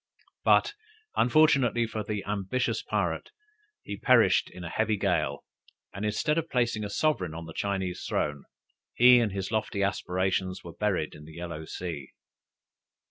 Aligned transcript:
But 0.43 0.73
unfortunately 1.15 1.85
for 1.85 2.03
the 2.03 2.25
ambitious 2.25 2.81
pirate, 2.81 3.29
he 3.83 3.97
perished 3.97 4.49
in 4.49 4.63
a 4.63 4.69
heavy 4.69 4.97
gale, 4.97 5.43
and 5.93 6.03
instead 6.03 6.39
of 6.39 6.49
placing 6.49 6.83
a 6.83 6.89
sovereign 6.89 7.35
on 7.35 7.45
the 7.45 7.53
Chinese 7.53 8.03
throne, 8.09 8.45
he 8.95 9.19
and 9.19 9.31
his 9.31 9.51
lofty 9.51 9.83
aspirations 9.83 10.63
were 10.63 10.73
buried 10.73 11.13
in 11.13 11.25
the 11.25 11.35
yellow 11.35 11.65
sea. 11.65 12.13